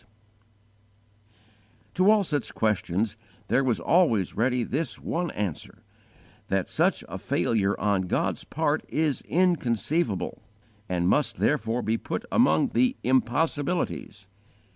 [1.93, 3.17] To all such questions
[3.49, 5.83] there was always ready this one answer:
[6.47, 10.41] that such a failure on God's part is inconceivable,
[10.89, 14.27] and must therefore be put among the impossibilities.